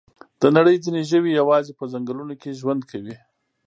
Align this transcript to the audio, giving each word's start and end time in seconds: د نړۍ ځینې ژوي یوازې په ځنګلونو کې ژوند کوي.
د 0.41 0.43
نړۍ 0.57 0.75
ځینې 0.83 1.01
ژوي 1.11 1.31
یوازې 1.39 1.71
په 1.79 1.85
ځنګلونو 1.93 2.33
کې 2.41 2.57
ژوند 2.59 2.81
کوي. 2.91 3.15